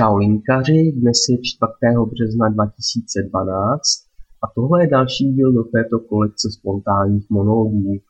[0.00, 1.72] Čau linkaři, dnes je 4.
[2.12, 3.80] března 2012
[4.42, 7.94] a tohle je další díl do této kolekce spontánních monologů.
[7.94, 8.00] E,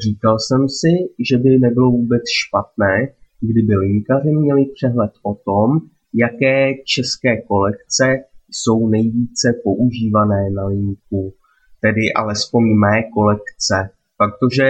[0.00, 0.92] říkal jsem si,
[1.28, 3.08] že by nebylo vůbec špatné,
[3.40, 5.68] kdyby linkaři měli přehled o tom,
[6.14, 8.04] jaké české kolekce
[8.50, 11.34] jsou nejvíce používané na linku,
[11.80, 14.68] tedy alespoň mé kolekce, protože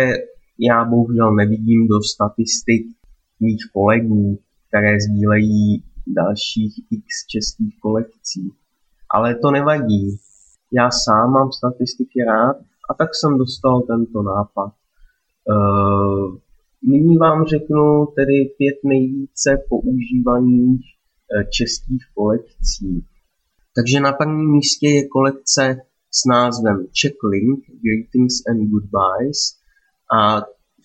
[0.59, 2.83] já bohužel nevidím do statistik
[3.41, 4.39] mých kolegů,
[4.69, 8.53] které sdílejí dalších x českých kolekcí.
[9.15, 10.19] Ale to nevadí.
[10.73, 12.57] Já sám mám statistiky rád
[12.91, 14.73] a tak jsem dostal tento nápad.
[15.51, 16.37] Uh,
[16.83, 23.05] nyní vám řeknu tedy pět nejvíce používaných uh, českých kolekcí.
[23.77, 29.39] Takže na prvním místě je kolekce s názvem Checklink Greetings and Goodbyes
[30.17, 30.41] a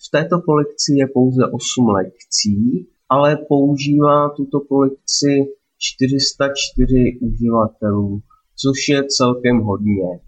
[0.06, 5.46] v této kolekci je pouze 8 lekcí ale používá tuto kolekci
[5.78, 8.20] 404 uživatelů,
[8.56, 10.20] což je celkem hodně.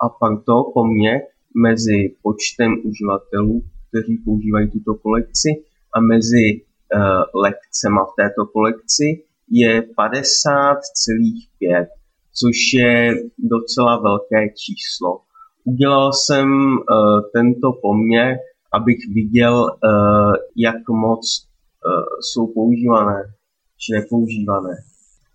[0.00, 1.20] A proto poměr
[1.62, 5.48] mezi počtem uživatelů, kteří používají tuto kolekci
[5.94, 6.62] a mezi uh,
[7.42, 11.86] lekcema v této kolekci je 50,5,
[12.40, 15.20] což je docela velké číslo.
[15.64, 16.76] Udělal jsem uh,
[17.32, 18.36] tento poměr,
[18.72, 21.55] abych viděl, uh, jak moc Eh,
[22.20, 23.22] jsou používané
[23.78, 24.76] či nepoužívané.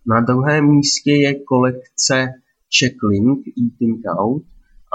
[0.07, 2.27] Na druhém místě je kolekce
[2.79, 4.43] Checklink Eating Out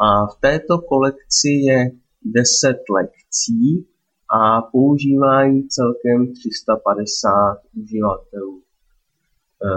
[0.02, 1.90] a v této kolekci je
[2.24, 3.86] 10 lekcí
[4.34, 8.62] a používají celkem 350 uživatelů.
[8.62, 9.68] E,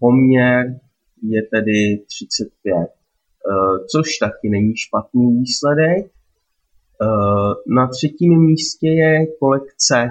[0.00, 0.80] poměr
[1.22, 2.86] je tedy 35, e,
[3.90, 6.06] což taky není špatný výsledek.
[6.06, 6.10] E,
[7.66, 10.10] na třetím místě je kolekce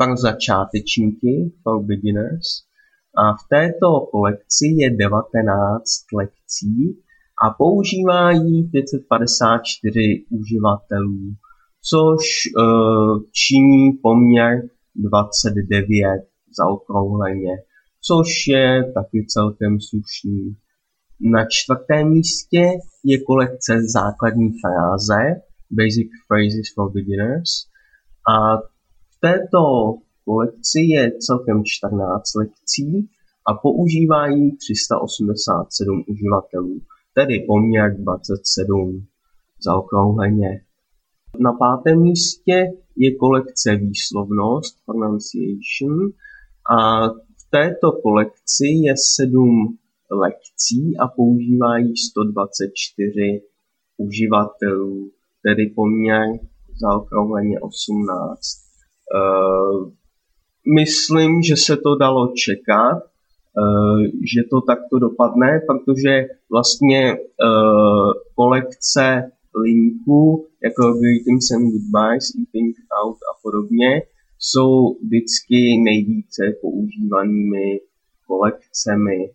[0.00, 2.46] pro začátečníky, for beginners.
[3.22, 5.82] A v této kolekci je 19
[6.18, 7.02] lekcí
[7.44, 11.22] a používají 554 uživatelů,
[11.90, 12.24] což
[12.58, 14.62] uh, činí poměr
[14.94, 16.04] 29
[16.58, 17.54] zaokrouhleně,
[18.00, 20.56] což je taky celkem slušný.
[21.20, 22.62] Na čtvrtém místě
[23.04, 25.20] je kolekce základní fráze,
[25.70, 27.50] Basic Phrases for Beginners,
[28.34, 28.58] a
[29.20, 29.58] této
[30.24, 33.08] kolekci je celkem 14 lekcí
[33.46, 36.80] a používá ji 387 uživatelů,
[37.14, 39.06] tedy poměr 27
[39.64, 40.64] zaokrouhleně.
[41.38, 42.66] Na pátém místě
[42.96, 46.12] je kolekce výslovnost, pronunciation,
[46.76, 49.78] a v této kolekci je 7
[50.10, 53.42] lekcí a používá ji 124
[53.96, 55.10] uživatelů,
[55.42, 56.26] tedy poměr
[56.80, 58.40] zaokrouhleně 18.
[59.14, 59.90] Eh,
[60.74, 69.32] myslím, že se to dalo čekat, eh, že to takto dopadne, protože vlastně eh, kolekce
[69.64, 74.02] linků, jako Greetings and Goodbyes, Eating Out a podobně,
[74.38, 77.80] jsou vždycky nejvíce používanými
[78.26, 79.30] kolekcemi.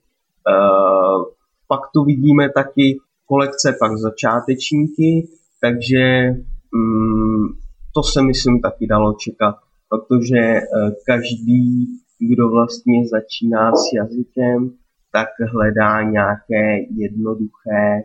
[1.67, 5.27] Pak tu vidíme taky kolekce pak začátečníky,
[5.61, 6.29] takže
[6.71, 7.47] mm,
[7.95, 9.55] to se myslím taky dalo čekat
[9.89, 10.61] protože eh,
[11.05, 11.85] každý,
[12.19, 14.71] kdo vlastně začíná s jazykem,
[15.11, 18.03] tak hledá nějaké jednoduché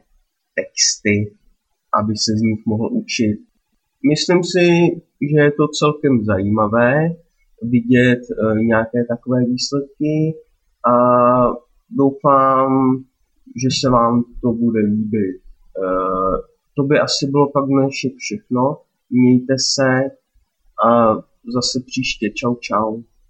[0.55, 1.37] texty,
[2.01, 3.39] aby se z nich mohl učit.
[4.11, 4.67] Myslím si,
[5.31, 7.09] že je to celkem zajímavé
[7.63, 10.35] vidět eh, nějaké takové výsledky
[10.93, 10.95] a
[11.91, 12.71] doufám,
[13.63, 15.41] že se vám to bude líbit.
[15.85, 16.37] Eh,
[16.77, 18.77] to by asi bylo pak dnešek všechno.
[19.11, 19.91] Mějte se
[20.87, 21.15] a
[21.55, 22.31] zase příště.
[22.35, 23.03] Čau, čau.